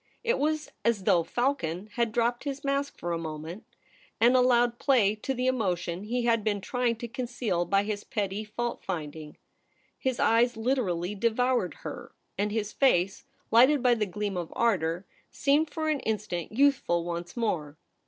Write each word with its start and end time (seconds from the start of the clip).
It 0.23 0.39
was 0.39 0.71
as 0.83 1.03
though 1.03 1.21
Falcon 1.21 1.87
had 1.93 2.11
dropped 2.11 2.43
his 2.43 2.63
mask 2.63 2.97
for 2.97 3.11
a 3.13 3.19
moment, 3.19 3.65
and 4.19 4.35
allowed 4.35 4.79
play 4.79 5.13
to 5.13 5.35
the 5.35 5.45
emotion 5.45 6.05
he 6.05 6.23
had 6.23 6.43
been 6.43 6.59
trying 6.59 6.95
to 6.95 7.07
conceal 7.07 7.65
by 7.65 7.83
his 7.83 8.03
petty 8.03 8.43
fault 8.43 8.83
finding. 8.83 9.37
His 9.99 10.19
eyes 10.19 10.57
literally 10.57 11.13
devoured 11.13 11.75
her, 11.85 12.15
and 12.35 12.51
his 12.51 12.73
face, 12.73 13.25
lighted 13.51 13.83
by 13.83 13.93
the 13.93 14.07
gleam 14.07 14.37
of 14.37 14.51
ardour, 14.55 15.05
seemed 15.29 15.69
for 15.69 15.87
an 15.87 15.99
instant 15.99 16.51
youthful 16.51 17.05
once 17.05 17.37
more. 17.37 17.77